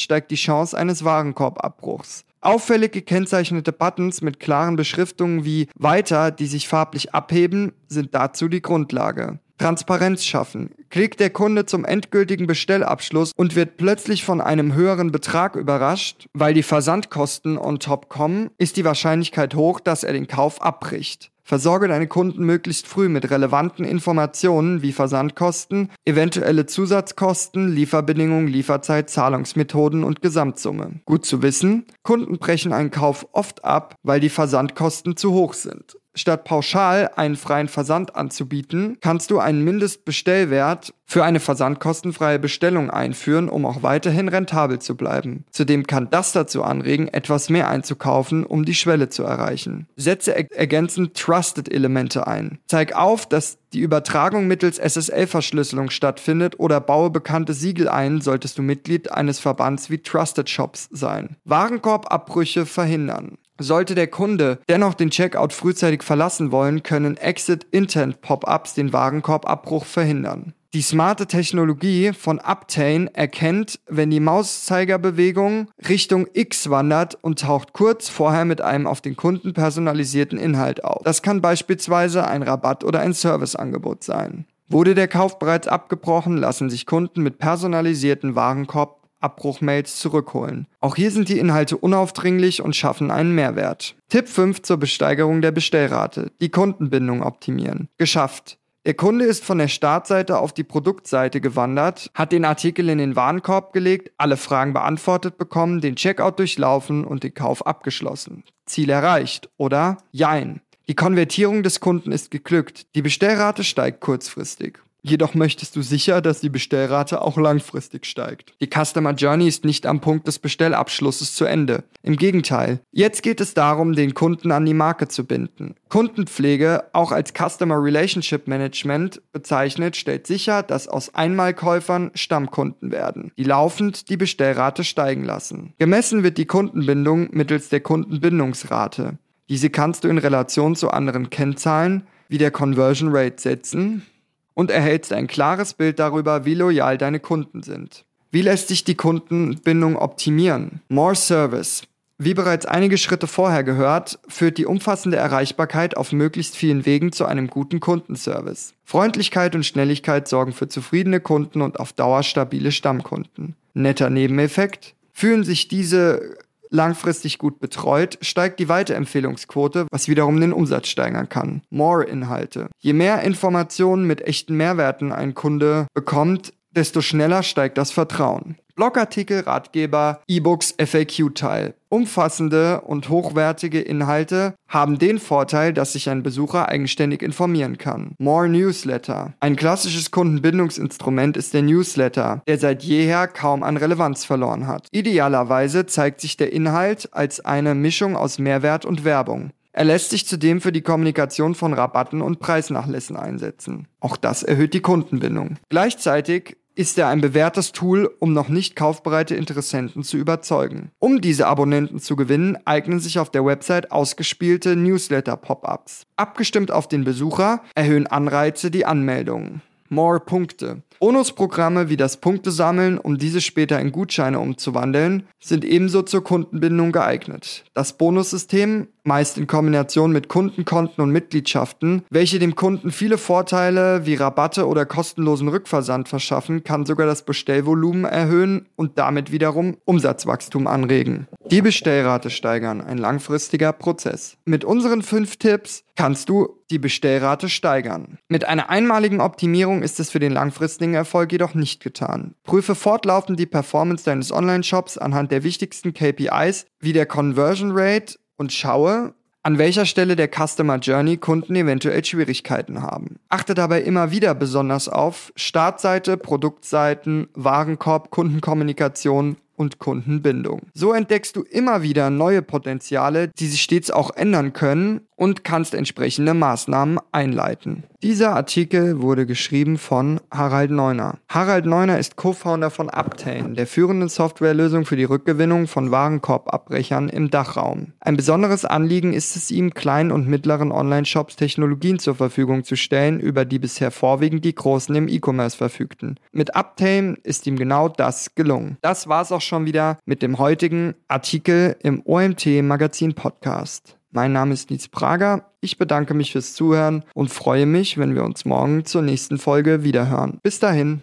steigt 0.00 0.30
die 0.30 0.36
Chance 0.36 0.76
eines 0.76 1.04
Warenkorbabbruchs. 1.04 2.24
Auffällig 2.40 2.92
gekennzeichnete 2.92 3.72
Buttons 3.72 4.20
mit 4.20 4.40
klaren 4.40 4.74
Beschriftungen 4.74 5.44
wie 5.44 5.68
Weiter, 5.76 6.32
die 6.32 6.46
sich 6.46 6.66
farblich 6.66 7.14
abheben, 7.14 7.72
sind 7.86 8.14
dazu 8.14 8.48
die 8.48 8.62
Grundlage. 8.62 9.38
Transparenz 9.58 10.24
schaffen. 10.24 10.70
Klickt 10.90 11.20
der 11.20 11.30
Kunde 11.30 11.66
zum 11.66 11.84
endgültigen 11.84 12.48
Bestellabschluss 12.48 13.30
und 13.36 13.54
wird 13.54 13.76
plötzlich 13.76 14.24
von 14.24 14.40
einem 14.40 14.74
höheren 14.74 15.12
Betrag 15.12 15.54
überrascht, 15.54 16.26
weil 16.32 16.52
die 16.52 16.64
Versandkosten 16.64 17.58
on 17.58 17.78
top 17.78 18.08
kommen, 18.08 18.50
ist 18.58 18.76
die 18.76 18.84
Wahrscheinlichkeit 18.84 19.54
hoch, 19.54 19.78
dass 19.78 20.02
er 20.02 20.12
den 20.12 20.26
Kauf 20.26 20.60
abbricht. 20.60 21.30
Versorge 21.52 21.86
deine 21.86 22.06
Kunden 22.06 22.46
möglichst 22.46 22.86
früh 22.86 23.10
mit 23.10 23.30
relevanten 23.30 23.84
Informationen 23.84 24.80
wie 24.80 24.90
Versandkosten, 24.90 25.90
eventuelle 26.06 26.64
Zusatzkosten, 26.64 27.68
Lieferbedingungen, 27.68 28.48
Lieferzeit, 28.48 29.10
Zahlungsmethoden 29.10 30.02
und 30.02 30.22
Gesamtsumme. 30.22 31.02
Gut 31.04 31.26
zu 31.26 31.42
wissen, 31.42 31.84
Kunden 32.04 32.38
brechen 32.38 32.72
einen 32.72 32.90
Kauf 32.90 33.26
oft 33.32 33.66
ab, 33.66 33.96
weil 34.02 34.18
die 34.18 34.30
Versandkosten 34.30 35.18
zu 35.18 35.34
hoch 35.34 35.52
sind. 35.52 35.98
Statt 36.14 36.44
pauschal 36.44 37.10
einen 37.16 37.36
freien 37.36 37.68
Versand 37.68 38.16
anzubieten, 38.16 38.98
kannst 39.00 39.30
du 39.30 39.38
einen 39.38 39.64
Mindestbestellwert 39.64 40.92
für 41.06 41.24
eine 41.24 41.40
versandkostenfreie 41.40 42.38
Bestellung 42.38 42.90
einführen, 42.90 43.48
um 43.48 43.66
auch 43.66 43.82
weiterhin 43.82 44.28
rentabel 44.28 44.78
zu 44.78 44.96
bleiben. 44.96 45.44
Zudem 45.50 45.86
kann 45.86 46.08
das 46.10 46.32
dazu 46.32 46.62
anregen, 46.62 47.08
etwas 47.08 47.50
mehr 47.50 47.68
einzukaufen, 47.68 48.44
um 48.44 48.64
die 48.64 48.74
Schwelle 48.74 49.10
zu 49.10 49.22
erreichen. 49.22 49.88
Setze 49.96 50.34
er 50.34 50.50
ergänzend 50.52 51.14
Trusted-Elemente 51.14 52.26
ein. 52.26 52.58
Zeig 52.66 52.94
auf, 52.94 53.26
dass 53.26 53.58
die 53.72 53.80
Übertragung 53.80 54.46
mittels 54.46 54.78
SSL-Verschlüsselung 54.78 55.90
stattfindet 55.90 56.58
oder 56.58 56.80
baue 56.80 57.10
bekannte 57.10 57.54
Siegel 57.54 57.88
ein, 57.88 58.20
solltest 58.20 58.58
du 58.58 58.62
Mitglied 58.62 59.12
eines 59.12 59.38
Verbands 59.38 59.90
wie 59.90 59.98
Trusted 59.98 60.48
Shops 60.48 60.88
sein. 60.92 61.36
Warenkorbabbrüche 61.44 62.66
verhindern. 62.66 63.38
Sollte 63.62 63.94
der 63.94 64.08
Kunde 64.08 64.58
dennoch 64.68 64.94
den 64.94 65.10
Checkout 65.10 65.52
frühzeitig 65.52 66.02
verlassen 66.02 66.52
wollen, 66.52 66.82
können 66.82 67.16
Exit-Intent-Pop-ups 67.16 68.74
den 68.74 68.92
Warenkorbabbruch 68.92 69.84
verhindern. 69.84 70.54
Die 70.74 70.80
smarte 70.80 71.26
Technologie 71.26 72.14
von 72.14 72.38
Uptain 72.38 73.08
erkennt, 73.08 73.78
wenn 73.88 74.08
die 74.08 74.20
Mauszeigerbewegung 74.20 75.68
Richtung 75.86 76.26
X 76.32 76.70
wandert 76.70 77.18
und 77.20 77.40
taucht 77.40 77.74
kurz 77.74 78.08
vorher 78.08 78.46
mit 78.46 78.62
einem 78.62 78.86
auf 78.86 79.02
den 79.02 79.14
Kunden 79.14 79.52
personalisierten 79.52 80.38
Inhalt 80.38 80.82
auf. 80.82 81.02
Das 81.04 81.20
kann 81.20 81.42
beispielsweise 81.42 82.26
ein 82.26 82.42
Rabatt 82.42 82.84
oder 82.84 83.00
ein 83.00 83.12
Serviceangebot 83.12 84.02
sein. 84.02 84.46
Wurde 84.68 84.94
der 84.94 85.08
Kauf 85.08 85.38
bereits 85.38 85.68
abgebrochen, 85.68 86.38
lassen 86.38 86.70
sich 86.70 86.86
Kunden 86.86 87.22
mit 87.22 87.38
personalisierten 87.38 88.34
Warenkorb 88.34 89.01
Abbruchmails 89.22 89.98
zurückholen. 89.98 90.66
Auch 90.80 90.96
hier 90.96 91.10
sind 91.10 91.28
die 91.28 91.38
Inhalte 91.38 91.76
unaufdringlich 91.76 92.62
und 92.62 92.76
schaffen 92.76 93.10
einen 93.10 93.34
Mehrwert. 93.34 93.94
Tipp 94.08 94.28
5 94.28 94.62
zur 94.62 94.76
Besteigerung 94.76 95.42
der 95.42 95.52
Bestellrate. 95.52 96.32
Die 96.40 96.50
Kundenbindung 96.50 97.22
optimieren. 97.22 97.88
Geschafft. 97.98 98.58
Der 98.84 98.94
Kunde 98.94 99.26
ist 99.26 99.44
von 99.44 99.58
der 99.58 99.68
Startseite 99.68 100.38
auf 100.38 100.52
die 100.52 100.64
Produktseite 100.64 101.40
gewandert, 101.40 102.10
hat 102.14 102.32
den 102.32 102.44
Artikel 102.44 102.88
in 102.88 102.98
den 102.98 103.14
Warenkorb 103.14 103.72
gelegt, 103.72 104.10
alle 104.18 104.36
Fragen 104.36 104.72
beantwortet 104.72 105.38
bekommen, 105.38 105.80
den 105.80 105.94
Checkout 105.94 106.40
durchlaufen 106.40 107.04
und 107.04 107.22
den 107.22 107.32
Kauf 107.32 107.64
abgeschlossen. 107.64 108.42
Ziel 108.66 108.90
erreicht, 108.90 109.48
oder? 109.56 109.98
Jein. 110.10 110.62
Die 110.88 110.96
Konvertierung 110.96 111.62
des 111.62 111.78
Kunden 111.78 112.10
ist 112.10 112.32
geglückt, 112.32 112.86
die 112.96 113.02
Bestellrate 113.02 113.62
steigt 113.62 114.00
kurzfristig. 114.00 114.80
Jedoch 115.04 115.34
möchtest 115.34 115.74
du 115.74 115.82
sicher, 115.82 116.20
dass 116.20 116.40
die 116.40 116.48
Bestellrate 116.48 117.22
auch 117.22 117.36
langfristig 117.36 118.06
steigt. 118.06 118.54
Die 118.60 118.68
Customer 118.68 119.12
Journey 119.12 119.48
ist 119.48 119.64
nicht 119.64 119.84
am 119.84 120.00
Punkt 120.00 120.28
des 120.28 120.38
Bestellabschlusses 120.38 121.34
zu 121.34 121.44
Ende. 121.44 121.82
Im 122.04 122.16
Gegenteil. 122.16 122.80
Jetzt 122.92 123.24
geht 123.24 123.40
es 123.40 123.52
darum, 123.52 123.94
den 123.94 124.14
Kunden 124.14 124.52
an 124.52 124.64
die 124.64 124.74
Marke 124.74 125.08
zu 125.08 125.24
binden. 125.24 125.74
Kundenpflege, 125.88 126.84
auch 126.92 127.10
als 127.10 127.32
Customer 127.32 127.82
Relationship 127.82 128.46
Management 128.46 129.20
bezeichnet, 129.32 129.96
stellt 129.96 130.28
sicher, 130.28 130.62
dass 130.62 130.86
aus 130.86 131.12
Einmalkäufern 131.16 132.12
Stammkunden 132.14 132.92
werden, 132.92 133.32
die 133.36 133.44
laufend 133.44 134.08
die 134.08 134.16
Bestellrate 134.16 134.84
steigen 134.84 135.24
lassen. 135.24 135.74
Gemessen 135.78 136.22
wird 136.22 136.38
die 136.38 136.46
Kundenbindung 136.46 137.28
mittels 137.32 137.68
der 137.70 137.80
Kundenbindungsrate. 137.80 139.18
Diese 139.48 139.68
kannst 139.68 140.04
du 140.04 140.08
in 140.08 140.18
Relation 140.18 140.76
zu 140.76 140.90
anderen 140.90 141.28
Kennzahlen 141.28 142.04
wie 142.28 142.38
der 142.38 142.50
Conversion 142.50 143.14
Rate 143.14 143.42
setzen, 143.42 144.06
und 144.54 144.70
erhältst 144.70 145.12
ein 145.12 145.26
klares 145.26 145.74
Bild 145.74 145.98
darüber, 145.98 146.44
wie 146.44 146.54
loyal 146.54 146.98
deine 146.98 147.20
Kunden 147.20 147.62
sind. 147.62 148.04
Wie 148.30 148.42
lässt 148.42 148.68
sich 148.68 148.84
die 148.84 148.94
Kundenbindung 148.94 149.96
optimieren? 149.96 150.80
More 150.88 151.14
Service. 151.14 151.82
Wie 152.18 152.34
bereits 152.34 152.66
einige 152.66 152.98
Schritte 152.98 153.26
vorher 153.26 153.64
gehört, 153.64 154.18
führt 154.28 154.56
die 154.56 154.66
umfassende 154.66 155.16
Erreichbarkeit 155.16 155.96
auf 155.96 156.12
möglichst 156.12 156.56
vielen 156.56 156.86
Wegen 156.86 157.10
zu 157.10 157.26
einem 157.26 157.48
guten 157.48 157.80
Kundenservice. 157.80 158.74
Freundlichkeit 158.84 159.56
und 159.56 159.66
Schnelligkeit 159.66 160.28
sorgen 160.28 160.52
für 160.52 160.68
zufriedene 160.68 161.18
Kunden 161.18 161.62
und 161.62 161.80
auf 161.80 161.92
Dauer 161.92 162.22
stabile 162.22 162.70
Stammkunden. 162.70 163.56
Netter 163.74 164.08
Nebeneffekt. 164.08 164.94
Fühlen 165.12 165.44
sich 165.44 165.68
diese 165.68 166.36
langfristig 166.72 167.38
gut 167.38 167.60
betreut, 167.60 168.18
steigt 168.22 168.58
die 168.58 168.68
Weiterempfehlungsquote, 168.68 169.86
was 169.90 170.08
wiederum 170.08 170.40
den 170.40 170.52
Umsatz 170.52 170.88
steigern 170.88 171.28
kann. 171.28 171.62
More-Inhalte. 171.70 172.68
Je 172.78 172.92
mehr 172.92 173.22
Informationen 173.22 174.06
mit 174.06 174.22
echten 174.22 174.56
Mehrwerten 174.56 175.12
ein 175.12 175.34
Kunde 175.34 175.86
bekommt, 175.94 176.52
desto 176.70 177.00
schneller 177.02 177.42
steigt 177.42 177.78
das 177.78 177.90
Vertrauen. 177.90 178.56
Blogartikel, 178.74 179.40
Ratgeber, 179.40 180.22
E-Books, 180.26 180.74
FAQ-Teil. 180.78 181.74
Umfassende 181.90 182.80
und 182.80 183.10
hochwertige 183.10 183.80
Inhalte 183.80 184.54
haben 184.66 184.98
den 184.98 185.18
Vorteil, 185.18 185.74
dass 185.74 185.92
sich 185.92 186.08
ein 186.08 186.22
Besucher 186.22 186.68
eigenständig 186.68 187.20
informieren 187.22 187.76
kann. 187.76 188.14
More 188.18 188.48
Newsletter. 188.48 189.34
Ein 189.40 189.56
klassisches 189.56 190.10
Kundenbindungsinstrument 190.10 191.36
ist 191.36 191.52
der 191.52 191.62
Newsletter, 191.62 192.42
der 192.46 192.58
seit 192.58 192.82
jeher 192.82 193.28
kaum 193.28 193.62
an 193.62 193.76
Relevanz 193.76 194.24
verloren 194.24 194.66
hat. 194.66 194.88
Idealerweise 194.90 195.84
zeigt 195.84 196.22
sich 196.22 196.38
der 196.38 196.52
Inhalt 196.52 197.10
als 197.12 197.44
eine 197.44 197.74
Mischung 197.74 198.16
aus 198.16 198.38
Mehrwert 198.38 198.86
und 198.86 199.04
Werbung. 199.04 199.50
Er 199.74 199.84
lässt 199.84 200.10
sich 200.10 200.26
zudem 200.26 200.60
für 200.60 200.72
die 200.72 200.82
Kommunikation 200.82 201.54
von 201.54 201.72
Rabatten 201.72 202.20
und 202.20 202.40
Preisnachlässen 202.40 203.16
einsetzen. 203.16 203.88
Auch 204.00 204.18
das 204.18 204.42
erhöht 204.42 204.74
die 204.74 204.80
Kundenbindung. 204.80 205.56
Gleichzeitig 205.70 206.58
ist 206.74 206.98
er 206.98 207.08
ein 207.08 207.20
bewährtes 207.20 207.72
Tool, 207.72 208.10
um 208.18 208.32
noch 208.32 208.48
nicht 208.48 208.76
kaufbereite 208.76 209.34
Interessenten 209.34 210.02
zu 210.02 210.16
überzeugen. 210.16 210.90
Um 210.98 211.20
diese 211.20 211.46
Abonnenten 211.46 212.00
zu 212.00 212.16
gewinnen, 212.16 212.58
eignen 212.64 213.00
sich 213.00 213.18
auf 213.18 213.30
der 213.30 213.44
Website 213.44 213.92
ausgespielte 213.92 214.76
Newsletter-Pop-ups. 214.76 216.06
Abgestimmt 216.16 216.70
auf 216.70 216.88
den 216.88 217.04
Besucher 217.04 217.62
erhöhen 217.74 218.06
Anreize 218.06 218.70
die 218.70 218.86
Anmeldungen. 218.86 219.62
more 219.92 220.20
Punkte. 220.20 220.82
Bonusprogramme 220.98 221.88
wie 221.88 221.96
das 221.96 222.16
Punktesammeln, 222.16 222.96
um 222.96 223.18
diese 223.18 223.40
später 223.40 223.78
in 223.78 223.92
Gutscheine 223.92 224.38
umzuwandeln, 224.38 225.26
sind 225.38 225.64
ebenso 225.64 226.02
zur 226.02 226.24
Kundenbindung 226.24 226.92
geeignet. 226.92 227.64
Das 227.74 227.98
Bonussystem, 227.98 228.88
meist 229.04 229.38
in 229.38 229.46
Kombination 229.46 230.12
mit 230.12 230.28
Kundenkonten 230.28 231.02
und 231.02 231.10
Mitgliedschaften, 231.10 232.04
welche 232.10 232.38
dem 232.38 232.54
Kunden 232.54 232.90
viele 232.90 233.18
Vorteile 233.18 234.06
wie 234.06 234.14
Rabatte 234.14 234.66
oder 234.66 234.86
kostenlosen 234.86 235.48
Rückversand 235.48 236.08
verschaffen, 236.08 236.64
kann 236.64 236.86
sogar 236.86 237.06
das 237.06 237.24
Bestellvolumen 237.24 238.04
erhöhen 238.04 238.68
und 238.76 238.98
damit 238.98 239.32
wiederum 239.32 239.76
Umsatzwachstum 239.84 240.66
anregen. 240.66 241.26
Die 241.50 241.62
Bestellrate 241.62 242.30
steigern, 242.30 242.80
ein 242.80 242.98
langfristiger 242.98 243.72
Prozess. 243.72 244.36
Mit 244.44 244.64
unseren 244.64 245.02
fünf 245.02 245.36
Tipps 245.36 245.84
kannst 245.96 246.28
du 246.28 246.62
die 246.70 246.78
Bestellrate 246.78 247.48
steigern. 247.48 248.18
Mit 248.28 248.46
einer 248.46 248.70
einmaligen 248.70 249.20
Optimierung 249.20 249.82
ist 249.82 250.00
es 250.00 250.10
für 250.10 250.20
den 250.20 250.32
langfristigen 250.32 250.94
Erfolg 250.94 251.30
jedoch 251.32 251.54
nicht 251.54 251.82
getan. 251.82 252.34
Prüfe 252.44 252.74
fortlaufend 252.74 253.38
die 253.38 253.46
Performance 253.46 254.04
deines 254.04 254.32
Online-Shops 254.32 254.96
anhand 254.96 255.30
der 255.30 255.44
wichtigsten 255.44 255.92
KPIs 255.92 256.66
wie 256.80 256.94
der 256.94 257.06
Conversion 257.06 257.72
Rate 257.74 258.14
und 258.36 258.52
schaue, 258.52 259.14
an 259.42 259.58
welcher 259.58 259.86
Stelle 259.86 260.14
der 260.14 260.28
Customer 260.28 260.76
Journey 260.76 261.16
Kunden 261.16 261.56
eventuell 261.56 262.04
Schwierigkeiten 262.04 262.82
haben. 262.82 263.16
Achte 263.28 263.54
dabei 263.54 263.82
immer 263.82 264.10
wieder 264.12 264.34
besonders 264.34 264.88
auf 264.88 265.32
Startseite, 265.34 266.16
Produktseiten, 266.16 267.28
Warenkorb, 267.34 268.10
Kundenkommunikation 268.10 269.36
und 269.56 269.78
Kundenbindung. 269.78 270.62
So 270.74 270.92
entdeckst 270.92 271.36
du 271.36 271.42
immer 271.42 271.82
wieder 271.82 272.10
neue 272.10 272.42
Potenziale, 272.42 273.28
die 273.28 273.46
sich 273.46 273.62
stets 273.62 273.90
auch 273.90 274.14
ändern 274.14 274.52
können 274.52 275.02
und 275.16 275.44
kannst 275.44 275.74
entsprechende 275.74 276.34
Maßnahmen 276.34 276.98
einleiten. 277.10 277.84
Dieser 278.02 278.34
Artikel 278.34 279.00
wurde 279.00 279.26
geschrieben 279.26 279.78
von 279.78 280.20
Harald 280.28 280.72
Neuner. 280.72 281.20
Harald 281.28 281.66
Neuner 281.66 282.00
ist 282.00 282.16
Co-Founder 282.16 282.70
von 282.70 282.90
Uptain, 282.90 283.54
der 283.54 283.68
führenden 283.68 284.08
Softwarelösung 284.08 284.86
für 284.86 284.96
die 284.96 285.04
Rückgewinnung 285.04 285.68
von 285.68 285.92
Warenkorbabbrechern 285.92 287.08
im 287.08 287.30
Dachraum. 287.30 287.92
Ein 288.00 288.16
besonderes 288.16 288.64
Anliegen 288.64 289.12
ist 289.12 289.36
es 289.36 289.52
ihm, 289.52 289.72
kleinen 289.72 290.10
und 290.10 290.26
mittleren 290.26 290.72
Online-Shops 290.72 291.36
Technologien 291.36 292.00
zur 292.00 292.16
Verfügung 292.16 292.64
zu 292.64 292.74
stellen, 292.74 293.20
über 293.20 293.44
die 293.44 293.60
bisher 293.60 293.92
vorwiegend 293.92 294.44
die 294.44 294.56
Großen 294.56 294.92
im 294.96 295.06
E-Commerce 295.06 295.56
verfügten. 295.56 296.18
Mit 296.32 296.56
Uptain 296.56 297.18
ist 297.22 297.46
ihm 297.46 297.54
genau 297.54 297.88
das 297.88 298.34
gelungen. 298.34 298.78
Das 298.80 299.06
war's 299.06 299.30
auch 299.30 299.40
schon 299.40 299.64
wieder 299.64 299.98
mit 300.06 300.22
dem 300.22 300.38
heutigen 300.38 300.96
Artikel 301.06 301.76
im 301.84 302.02
OMT 302.04 302.64
Magazin 302.64 303.14
Podcast. 303.14 303.96
Mein 304.14 304.32
Name 304.34 304.52
ist 304.52 304.70
Nils 304.70 304.88
Prager. 304.88 305.50
Ich 305.62 305.78
bedanke 305.78 306.12
mich 306.12 306.32
fürs 306.32 306.52
Zuhören 306.52 307.02
und 307.14 307.30
freue 307.30 307.64
mich, 307.64 307.96
wenn 307.96 308.14
wir 308.14 308.24
uns 308.24 308.44
morgen 308.44 308.84
zur 308.84 309.00
nächsten 309.00 309.38
Folge 309.38 309.84
wiederhören. 309.84 310.38
Bis 310.42 310.58
dahin. 310.58 311.00